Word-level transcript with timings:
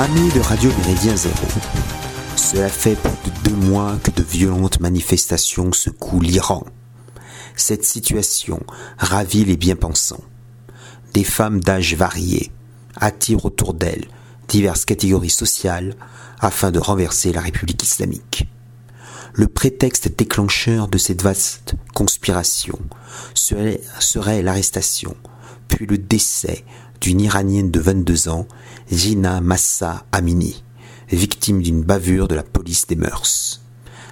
Amis 0.00 0.32
de 0.32 0.40
Radio 0.40 0.70
Méridien 0.78 1.14
Zéro, 1.14 1.34
cela 2.34 2.70
fait 2.70 2.96
plus 2.96 3.30
de 3.32 3.50
deux 3.50 3.66
mois 3.66 3.98
que 4.02 4.10
de 4.10 4.22
violentes 4.22 4.80
manifestations 4.80 5.74
secouent 5.74 6.22
l'Iran. 6.22 6.64
Cette 7.54 7.84
situation 7.84 8.60
ravit 8.96 9.44
les 9.44 9.58
bien-pensants. 9.58 10.24
Des 11.12 11.22
femmes 11.22 11.60
d'âge 11.60 11.96
varié 11.96 12.50
attirent 12.96 13.44
autour 13.44 13.74
d'elles 13.74 14.08
diverses 14.48 14.86
catégories 14.86 15.28
sociales 15.28 15.94
afin 16.38 16.70
de 16.70 16.78
renverser 16.78 17.34
la 17.34 17.42
République 17.42 17.82
islamique. 17.82 18.48
Le 19.34 19.48
prétexte 19.48 20.16
déclencheur 20.16 20.88
de 20.88 20.96
cette 20.96 21.20
vaste 21.20 21.74
conspiration 21.92 22.78
serait, 23.34 23.82
serait 23.98 24.40
l'arrestation, 24.40 25.14
puis 25.68 25.84
le 25.84 25.98
décès 25.98 26.64
d'une 27.00 27.20
Iranienne 27.20 27.70
de 27.70 27.80
22 27.80 28.28
ans, 28.28 28.46
Gina 28.90 29.40
Massa 29.40 30.04
Amini, 30.12 30.62
victime 31.10 31.62
d'une 31.62 31.82
bavure 31.82 32.28
de 32.28 32.34
la 32.34 32.42
police 32.42 32.86
des 32.86 32.96
mœurs. 32.96 33.62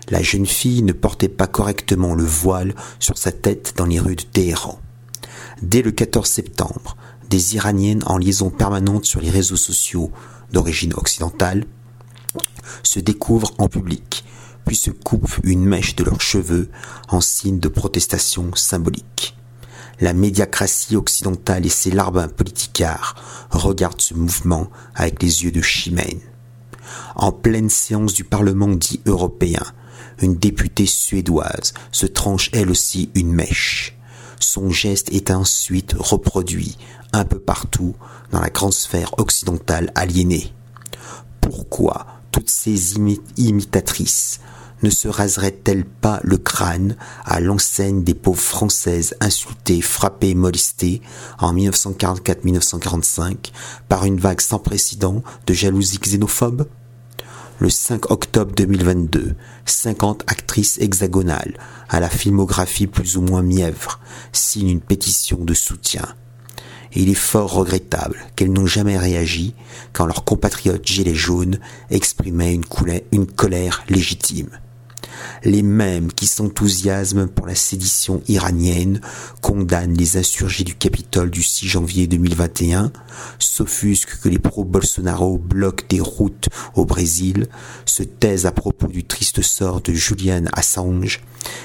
La 0.08 0.22
jeune 0.22 0.46
fille 0.46 0.82
ne 0.82 0.92
portait 0.92 1.28
pas 1.28 1.46
correctement 1.46 2.14
le 2.14 2.24
voile 2.24 2.74
sur 2.98 3.18
sa 3.18 3.30
tête 3.30 3.74
dans 3.76 3.84
les 3.84 4.00
rues 4.00 4.16
de 4.16 4.22
Téhéran. 4.22 4.80
Dès 5.60 5.82
le 5.82 5.90
14 5.90 6.28
septembre, 6.28 6.96
des 7.28 7.56
Iraniennes 7.56 8.02
en 8.06 8.16
liaison 8.16 8.50
permanente 8.50 9.04
sur 9.04 9.20
les 9.20 9.30
réseaux 9.30 9.56
sociaux 9.56 10.10
d'origine 10.52 10.94
occidentale 10.94 11.66
se 12.82 13.00
découvrent 13.00 13.52
en 13.58 13.68
public, 13.68 14.24
puis 14.64 14.76
se 14.76 14.90
coupent 14.90 15.40
une 15.44 15.64
mèche 15.64 15.94
de 15.94 16.04
leurs 16.04 16.20
cheveux 16.20 16.70
en 17.08 17.20
signe 17.20 17.58
de 17.58 17.68
protestation 17.68 18.54
symbolique. 18.54 19.37
La 20.00 20.12
médiacratie 20.12 20.96
occidentale 20.96 21.66
et 21.66 21.70
ses 21.70 21.90
larbins 21.90 22.28
politicards 22.28 23.16
regardent 23.50 24.00
ce 24.00 24.14
mouvement 24.14 24.68
avec 24.94 25.22
les 25.22 25.44
yeux 25.44 25.50
de 25.50 25.62
chimène. 25.62 26.20
En 27.16 27.32
pleine 27.32 27.68
séance 27.68 28.14
du 28.14 28.24
Parlement 28.24 28.68
dit 28.68 29.00
européen, 29.06 29.62
une 30.20 30.36
députée 30.36 30.86
suédoise 30.86 31.74
se 31.90 32.06
tranche 32.06 32.50
elle 32.52 32.70
aussi 32.70 33.10
une 33.14 33.32
mèche. 33.32 33.96
Son 34.40 34.70
geste 34.70 35.12
est 35.12 35.30
ensuite 35.30 35.94
reproduit 35.98 36.78
un 37.12 37.24
peu 37.24 37.38
partout 37.38 37.96
dans 38.30 38.40
la 38.40 38.50
grande 38.50 38.72
sphère 38.72 39.18
occidentale 39.18 39.90
aliénée. 39.94 40.52
Pourquoi 41.40 42.06
toutes 42.30 42.50
ces 42.50 42.94
imitatrices 43.36 44.40
ne 44.82 44.90
se 44.90 45.08
raserait-elle 45.08 45.84
pas 45.84 46.20
le 46.22 46.36
crâne 46.36 46.96
à 47.24 47.40
l'enseigne 47.40 48.04
des 48.04 48.14
pauvres 48.14 48.40
françaises 48.40 49.16
insultées, 49.20 49.80
frappées, 49.80 50.34
molestées 50.34 51.02
en 51.38 51.54
1944-1945 51.54 53.52
par 53.88 54.04
une 54.04 54.20
vague 54.20 54.40
sans 54.40 54.58
précédent 54.58 55.22
de 55.46 55.54
jalousie 55.54 55.98
xénophobe? 55.98 56.68
Le 57.60 57.70
5 57.70 58.12
octobre 58.12 58.52
2022, 58.54 59.34
50 59.66 60.22
actrices 60.28 60.78
hexagonales 60.78 61.58
à 61.88 61.98
la 61.98 62.08
filmographie 62.08 62.86
plus 62.86 63.16
ou 63.16 63.22
moins 63.22 63.42
mièvre 63.42 63.98
signent 64.32 64.70
une 64.70 64.80
pétition 64.80 65.38
de 65.38 65.54
soutien. 65.54 66.06
Et 66.92 67.02
il 67.02 67.10
est 67.10 67.14
fort 67.14 67.52
regrettable 67.52 68.16
qu'elles 68.36 68.52
n'ont 68.52 68.66
jamais 68.66 68.96
réagi 68.96 69.54
quand 69.92 70.06
leurs 70.06 70.24
compatriotes 70.24 70.86
gilets 70.86 71.16
jaunes 71.16 71.58
exprimaient 71.90 72.60
une 73.12 73.26
colère 73.26 73.84
légitime 73.88 74.50
les 75.44 75.62
mêmes 75.62 76.12
qui 76.12 76.26
s'enthousiasment 76.26 77.28
pour 77.28 77.46
la 77.46 77.54
sédition 77.54 78.22
iranienne 78.28 79.00
condamnent 79.40 79.96
les 79.96 80.16
insurgés 80.16 80.64
du 80.64 80.74
Capitole 80.74 81.30
du 81.30 81.42
6 81.42 81.68
janvier 81.68 82.06
2021, 82.06 82.92
s'offusquent 83.38 84.20
que 84.20 84.28
les 84.28 84.38
pro-Bolsonaro 84.38 85.38
bloquent 85.38 85.86
des 85.88 86.00
routes 86.00 86.48
au 86.74 86.84
Brésil, 86.84 87.46
se 87.84 88.02
taisent 88.02 88.46
à 88.46 88.52
propos 88.52 88.88
du 88.88 89.04
triste 89.04 89.42
sort 89.42 89.80
de 89.80 89.92
Julian 89.92 90.44
Assange 90.52 91.20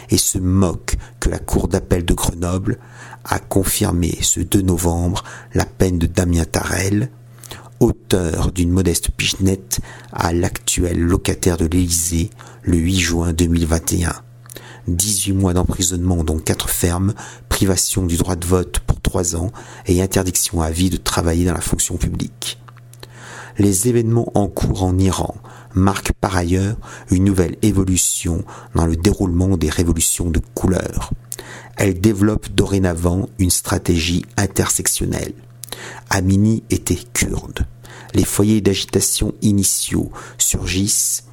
et 0.10 0.18
se 0.18 0.38
moquent 0.38 0.98
que 1.20 1.30
la 1.30 1.40
Cour 1.40 1.68
d'appel 1.68 2.06
de 2.06 2.14
Grenoble 2.14 2.78
a 3.26 3.40
confirmé 3.40 4.18
ce 4.22 4.40
2 4.40 4.62
novembre 4.62 5.24
la 5.54 5.66
peine 5.66 6.00
de 6.00 6.08
Damien 6.08 6.46
Tarel, 6.46 7.10
auteur 7.80 8.52
d'une 8.52 8.72
modeste 8.72 9.12
pichenette 9.12 9.80
à 10.12 10.34
l'actuel 10.34 11.00
locataire 11.00 11.58
de 11.58 11.66
l'Élysée 11.66 12.30
le 12.64 12.78
8 12.78 13.00
juin 13.00 13.34
2021. 13.34 14.14
18 14.88 15.34
mois 15.34 15.54
d'emprisonnement 15.54 16.24
dont 16.24 16.40
4 16.40 16.70
fermes, 16.70 17.14
privation 17.50 18.06
du 18.06 18.18
droit 18.18 18.36
de 18.36 18.46
vote 18.46 18.80
pour 18.80 19.02
3 19.02 19.36
ans 19.36 19.52
et 19.86 20.02
interdiction 20.02 20.62
à 20.62 20.72
vie 20.72 20.90
de 20.90 20.98
travailler 20.98 21.46
dans 21.46 21.54
la 21.54 21.62
fonction 21.62 21.98
publique. 21.98 22.60
Les 23.58 23.88
événements 23.88 24.32
en 24.34 24.48
cours 24.48 24.84
en 24.84 24.98
Iran 24.98 25.36
marquent 25.76 26.14
par 26.14 26.36
ailleurs 26.36 26.76
une 27.12 27.24
nouvelle 27.24 27.56
évolution 27.62 28.44
dans 28.76 28.86
le 28.86 28.96
déroulement 28.96 29.58
des 29.58 29.70
révolutions 29.70 30.30
de 30.30 30.42
couleur. 30.54 31.12
Elles 31.78 32.00
développent 32.00 32.50
dorénavant 32.54 33.30
une 33.40 33.50
stratégie 33.50 34.26
intersectionnelle. 34.38 35.34
Amini 36.10 36.64
était 36.70 37.00
kurde. 37.14 37.66
Les 38.14 38.26
foyers 38.26 38.62
d'agitation 38.62 39.34
initiaux 39.42 40.12
surgissent 40.38 41.26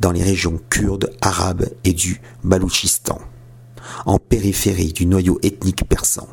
dans 0.00 0.10
les 0.10 0.22
régions 0.22 0.60
kurdes, 0.70 1.12
arabes 1.20 1.68
et 1.84 1.92
du 1.92 2.20
Baloutchistan, 2.42 3.20
en 4.06 4.18
périphérie 4.18 4.92
du 4.92 5.06
noyau 5.06 5.38
ethnique 5.42 5.88
persan. 5.88 6.28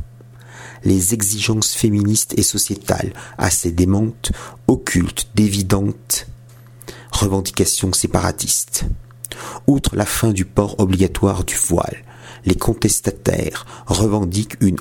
Les 0.84 1.14
exigences 1.14 1.74
féministes 1.74 2.34
et 2.38 2.44
sociétales 2.44 3.14
assez 3.38 3.72
démentes 3.72 4.32
occultent 4.68 5.30
d'évidentes 5.36 6.26
revendications 7.12 7.94
séparatistes. 7.94 8.86
Outre 9.68 9.96
la 9.96 10.06
fin 10.06 10.32
du 10.32 10.46
port 10.46 10.80
obligatoire 10.80 11.44
du 11.44 11.56
voile, 11.56 12.04
les 12.46 12.56
contestataires 12.56 13.66
revendiquent 13.86 14.58
une 14.62 14.78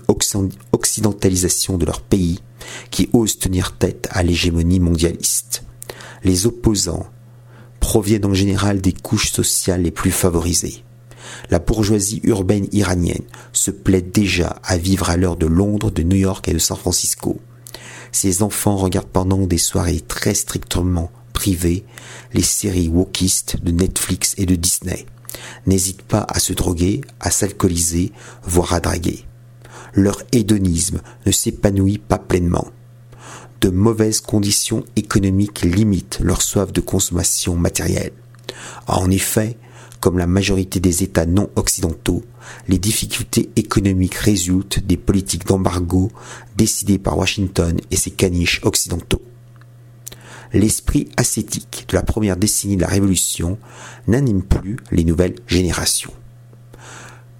occidentalisation 0.72 1.78
de 1.78 1.86
leur 1.86 2.00
pays 2.00 2.40
qui 2.90 3.08
ose 3.12 3.38
tenir 3.38 3.76
tête 3.76 4.08
à 4.10 4.22
l'hégémonie 4.22 4.80
mondialiste. 4.80 5.64
Les 6.24 6.46
opposants 6.46 7.06
proviennent 7.80 8.26
en 8.26 8.34
général 8.34 8.80
des 8.80 8.92
couches 8.92 9.32
sociales 9.32 9.82
les 9.82 9.90
plus 9.90 10.10
favorisées. 10.10 10.84
La 11.50 11.58
bourgeoisie 11.58 12.20
urbaine 12.24 12.66
iranienne 12.72 13.24
se 13.52 13.70
plaît 13.70 14.02
déjà 14.02 14.60
à 14.62 14.76
vivre 14.76 15.10
à 15.10 15.16
l'heure 15.16 15.36
de 15.36 15.46
Londres, 15.46 15.90
de 15.90 16.02
New 16.02 16.16
York 16.16 16.48
et 16.48 16.52
de 16.52 16.58
San 16.58 16.76
Francisco. 16.76 17.40
Ses 18.12 18.42
enfants 18.42 18.76
regardent 18.76 19.08
pendant 19.08 19.46
des 19.46 19.58
soirées 19.58 20.00
très 20.00 20.34
strictement 20.34 21.10
privées 21.32 21.84
les 22.34 22.42
séries 22.42 22.88
wokistes 22.88 23.62
de 23.62 23.70
Netflix 23.70 24.34
et 24.36 24.46
de 24.46 24.56
Disney. 24.56 25.06
N'hésitent 25.66 26.02
pas 26.02 26.26
à 26.28 26.38
se 26.38 26.52
droguer, 26.52 27.02
à 27.20 27.30
s'alcooliser, 27.30 28.12
voire 28.42 28.72
à 28.72 28.80
draguer. 28.80 29.24
Leur 29.94 30.22
hédonisme 30.32 31.00
ne 31.26 31.32
s'épanouit 31.32 31.98
pas 31.98 32.18
pleinement 32.18 32.68
de 33.60 33.68
mauvaises 33.68 34.20
conditions 34.20 34.84
économiques 34.96 35.62
limitent 35.62 36.18
leur 36.20 36.40
soif 36.42 36.72
de 36.72 36.80
consommation 36.80 37.56
matérielle. 37.56 38.12
En 38.86 39.10
effet, 39.10 39.56
comme 40.00 40.16
la 40.16 40.26
majorité 40.26 40.80
des 40.80 41.02
États 41.02 41.26
non 41.26 41.50
occidentaux, 41.56 42.24
les 42.68 42.78
difficultés 42.78 43.50
économiques 43.56 44.14
résultent 44.14 44.84
des 44.84 44.96
politiques 44.96 45.46
d'embargo 45.46 46.10
décidées 46.56 46.98
par 46.98 47.18
Washington 47.18 47.78
et 47.90 47.96
ses 47.96 48.10
caniches 48.10 48.60
occidentaux. 48.64 49.22
L'esprit 50.52 51.08
ascétique 51.16 51.86
de 51.88 51.96
la 51.96 52.02
première 52.02 52.36
décennie 52.36 52.76
de 52.76 52.80
la 52.80 52.88
Révolution 52.88 53.58
n'anime 54.08 54.42
plus 54.42 54.76
les 54.90 55.04
nouvelles 55.04 55.36
générations. 55.46 56.12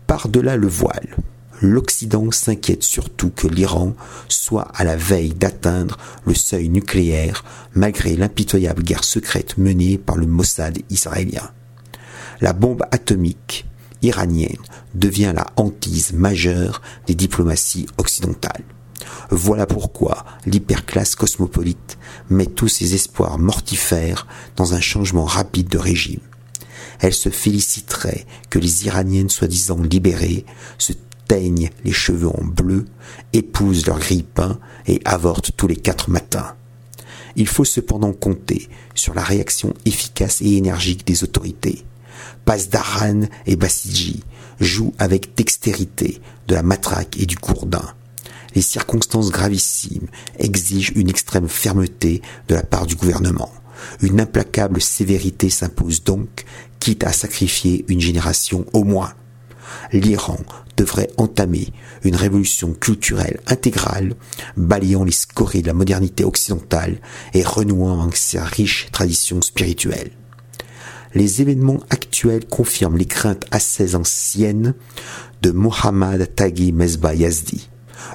Par-delà 0.07 0.57
le 0.57 0.69
voile, 0.69 1.17
l'Occident 1.61 2.31
s'inquiète 2.31 2.85
surtout 2.85 3.31
que 3.31 3.49
l'Iran 3.49 3.95
soit 4.29 4.69
à 4.75 4.85
la 4.85 4.97
veille 4.97 5.35
d'atteindre 5.35 5.99
le 6.25 6.35
seuil 6.35 6.69
nucléaire 6.69 7.45
malgré 7.75 8.17
l'impitoyable 8.17 8.83
guerre 8.83 9.05
secrète 9.05 9.59
menée 9.59 9.99
par 9.99 10.17
le 10.17 10.27
Mossad 10.27 10.79
israélien. 10.89 11.51
La 12.41 12.53
bombe 12.53 12.85
atomique 12.93 13.67
iranienne 14.03 14.57
devient 14.95 15.33
la 15.35 15.49
hantise 15.57 16.13
majeure 16.13 16.81
des 17.07 17.15
diplomaties 17.15 17.87
occidentales. 17.99 18.65
Voilà 19.31 19.67
pourquoi 19.67 20.25
l'hyperclasse 20.47 21.15
cosmopolite 21.15 21.99
met 22.29 22.47
tous 22.47 22.69
ses 22.69 22.95
espoirs 22.95 23.39
mortifères 23.39 24.27
dans 24.57 24.75
un 24.75 24.81
changement 24.81 25.25
rapide 25.25 25.69
de 25.69 25.79
régime. 25.79 26.21
Elle 27.01 27.15
se 27.15 27.31
féliciterait 27.31 28.27
que 28.51 28.59
les 28.59 28.87
Iraniennes 28.87 29.31
soi-disant 29.31 29.81
libérées 29.81 30.45
se 30.79 30.93
teignent 31.29 31.71
les 31.85 31.93
cheveux 31.93 32.29
en 32.29 32.45
bleu, 32.45 32.87
épousent 33.33 33.87
leur 33.87 33.99
grille-pain 33.99 34.59
et 34.87 35.01
avortent 35.05 35.53
tous 35.57 35.67
les 35.67 35.77
quatre 35.77 36.11
matins. 36.11 36.55
Il 37.37 37.47
faut 37.47 37.65
cependant 37.65 38.13
compter 38.13 38.69
sur 38.95 39.15
la 39.15 39.23
réaction 39.23 39.73
efficace 39.87 40.43
et 40.43 40.57
énergique 40.57 41.07
des 41.07 41.23
autorités. 41.23 41.85
Pasdaran 42.45 43.23
et 43.47 43.57
Basiji 43.57 44.25
jouent 44.59 44.95
avec 44.99 45.37
dextérité 45.37 46.21
de 46.49 46.55
la 46.55 46.63
matraque 46.63 47.17
et 47.19 47.27
du 47.27 47.37
gourdin. 47.37 47.95
Les 48.55 48.63
circonstances 48.63 49.31
gravissimes 49.31 50.09
exigent 50.39 50.93
une 50.97 51.09
extrême 51.09 51.49
fermeté 51.49 52.23
de 52.49 52.55
la 52.55 52.63
part 52.63 52.87
du 52.87 52.97
gouvernement. 52.97 53.53
Une 54.03 54.21
implacable 54.21 54.81
sévérité 54.81 55.51
s'impose 55.51 56.05
donc, 56.05 56.45
quitte 56.81 57.05
à 57.05 57.13
sacrifier 57.13 57.85
une 57.89 58.01
génération 58.01 58.67
au 58.73 58.85
moins. 58.85 59.13
L'Iran 59.93 60.39
devrait 60.77 61.11
entamer 61.17 61.69
une 62.05 62.17
révolution 62.17 62.73
culturelle 62.73 63.41
intégrale, 63.47 64.15
balayant 64.57 65.05
les 65.05 65.13
scories 65.13 65.63
de 65.63 65.69
la 65.69 65.75
modernité 65.75 66.25
occidentale 66.25 66.99
et 67.35 67.43
renouant 67.43 68.03
avec 68.03 68.17
ses 68.17 68.41
riches 68.41 68.89
traditions 68.91 69.43
spirituelles. 69.43 70.11
Les 71.15 71.43
événements 71.43 71.81
actuels 71.91 72.47
confirment 72.47 72.97
les 72.97 73.05
craintes 73.05 73.45
assez 73.51 73.95
anciennes 73.95 74.75
de 75.43 75.51
Mohammad 75.51 76.35
Taghi 76.35 76.73
Mesbah 76.73 77.15
Yazdi, 77.15 77.69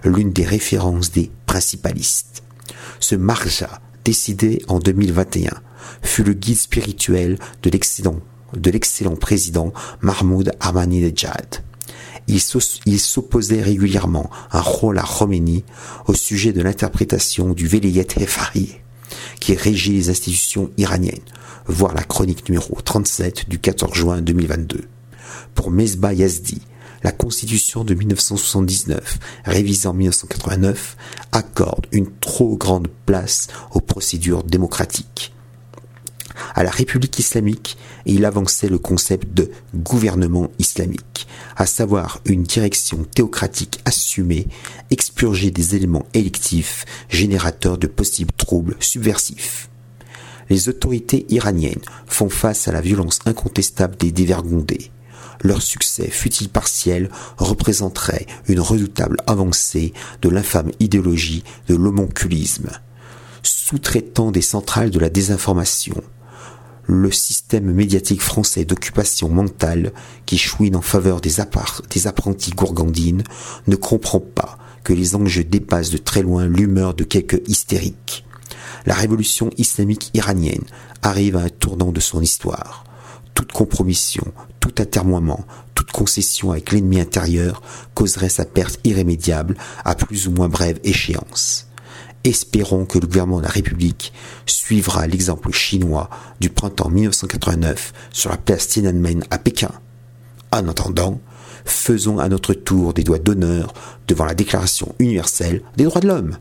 l'une 0.04 0.32
des 0.32 0.46
références 0.46 1.12
des 1.12 1.32
principalistes. 1.46 2.44
Ce 3.00 3.16
marja, 3.16 3.82
décidé 4.04 4.62
en 4.68 4.80
2021, 4.80 5.52
fut 6.02 6.24
le 6.24 6.34
guide 6.34 6.58
spirituel 6.58 7.38
de 7.64 7.70
l'excellent, 7.70 8.20
de 8.56 8.72
l'excellent 8.72 9.16
président 9.16 9.74
Mahmoud 10.02 10.52
Ahmadinejad. 10.60 11.64
Il 12.28 13.00
s'opposait 13.00 13.62
régulièrement 13.62 14.30
à 14.50 14.62
Rola 14.62 15.04
Khomeini 15.04 15.64
au 16.08 16.14
sujet 16.14 16.54
de 16.54 16.62
l'interprétation 16.62 17.54
du 17.54 17.68
Velayet 17.68 18.08
Hefari, 18.18 18.80
qui 19.40 19.54
régit 19.56 19.94
les 19.94 20.10
institutions 20.10 20.72
iraniennes, 20.78 21.20
voir 21.68 21.94
la 21.94 22.04
chronique 22.04 22.50
numéro 22.50 22.80
37 22.82 23.48
du 23.48 23.60
14 23.60 23.94
juin 23.94 24.22
2022. 24.22 24.86
Pour 25.54 25.70
Mesbah 25.70 26.14
Yazdi, 26.14 26.62
la 27.06 27.12
Constitution 27.12 27.84
de 27.84 27.94
1979, 27.94 29.20
révisée 29.46 29.88
en 29.88 29.94
1989, 29.94 30.98
accorde 31.34 31.86
une 31.92 32.10
trop 32.20 32.58
grande 32.58 32.88
place 33.06 33.48
aux 33.76 33.80
procédures 33.80 34.44
démocratiques. 34.44 35.32
À 36.56 36.64
la 36.64 36.72
République 36.72 37.20
islamique, 37.20 37.78
il 38.08 38.26
avançait 38.26 38.70
le 38.70 38.80
concept 38.80 39.32
de 39.36 39.52
gouvernement 39.76 40.50
islamique, 40.58 41.28
à 41.56 41.68
savoir 41.68 42.22
une 42.26 42.42
direction 42.42 43.04
théocratique 43.04 43.82
assumée, 43.86 44.48
expurgée 44.90 45.52
des 45.52 45.76
éléments 45.76 46.08
électifs 46.16 46.86
générateurs 47.10 47.78
de 47.78 47.86
possibles 47.86 48.34
troubles 48.36 48.78
subversifs. 48.80 49.70
Les 50.50 50.70
autorités 50.70 51.28
iraniennes 51.30 51.86
font 52.08 52.30
face 52.30 52.68
à 52.68 52.72
la 52.72 52.82
violence 52.82 53.20
incontestable 53.28 53.96
des 53.96 54.12
dévergondés. 54.12 54.90
Leur 55.46 55.62
succès, 55.62 56.10
fut-il 56.10 56.50
partiel, 56.50 57.12
représenterait 57.38 58.26
une 58.48 58.60
redoutable 58.60 59.18
avancée 59.28 59.94
de 60.24 60.30
l'infâme 60.30 60.72
idéologie 60.80 61.44
de 61.68 61.76
l'homonculisme. 61.76 62.72
Sous-traitant 63.44 64.32
des 64.32 64.42
centrales 64.42 64.90
de 64.90 64.98
la 64.98 65.10
désinformation, 65.10 66.02
le 66.88 67.12
système 67.12 67.72
médiatique 67.72 68.24
français 68.24 68.66
d'occupation 68.66 69.30
mentale 69.30 69.94
qui 70.26 70.40
chouine 70.40 70.76
en 70.76 70.82
faveur 70.82 71.22
des, 71.22 71.36
des 71.92 72.08
apprentis 72.08 72.50
gourgandines 72.50 73.24
ne 73.68 73.76
comprend 73.76 74.22
pas 74.22 74.58
que 74.84 74.94
les 74.94 75.16
enjeux 75.16 75.44
dépassent 75.44 75.92
de 75.92 75.98
très 75.98 76.24
loin 76.24 76.48
l'humeur 76.48 76.96
de 76.96 77.04
quelques 77.04 77.48
hystériques. 77.48 78.26
La 78.88 78.96
révolution 78.96 79.52
islamique 79.58 80.10
iranienne 80.16 80.66
arrive 81.04 81.38
à 81.38 81.42
un 81.42 81.50
tournant 81.50 81.92
de 81.92 82.00
son 82.00 82.22
histoire. 82.22 82.84
Toute 83.36 83.52
compromission, 83.52 84.34
tout 84.66 84.82
atermoiement, 84.82 85.46
toute 85.76 85.92
concession 85.92 86.52
avec 86.52 86.72
l'ennemi 86.72 87.00
intérieur 87.00 87.62
causerait 87.94 88.30
sa 88.30 88.46
perte 88.46 88.80
irrémédiable 88.84 89.56
à 89.84 89.94
plus 89.94 90.28
ou 90.28 90.32
moins 90.32 90.50
brève 90.50 90.80
échéance. 90.84 91.68
Espérons 92.24 92.86
que 92.86 92.98
le 92.98 93.06
gouvernement 93.06 93.38
de 93.38 93.44
la 93.44 93.50
République 93.50 94.12
suivra 94.48 95.06
l'exemple 95.06 95.52
chinois 95.52 96.10
du 96.40 96.50
printemps 96.50 96.90
1989 96.90 97.94
sur 98.12 98.32
la 98.32 98.38
place 98.38 98.68
Tiananmen 98.68 99.24
à 99.30 99.38
Pékin. 99.38 99.72
En 100.52 100.68
attendant, 100.68 101.22
faisons 101.66 102.18
à 102.18 102.28
notre 102.28 102.56
tour 102.56 102.94
des 102.94 103.04
doigts 103.04 103.20
d'honneur 103.20 103.74
devant 104.08 104.26
la 104.26 104.34
Déclaration 104.34 104.96
universelle 104.98 105.62
des 105.78 105.84
droits 105.84 106.02
de 106.02 106.08
l'homme. 106.08 106.38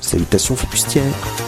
Salutations 0.00 0.56
flibustières 0.56 1.47